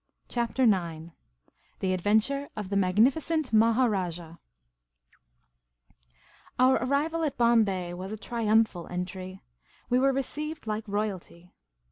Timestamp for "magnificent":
2.75-3.53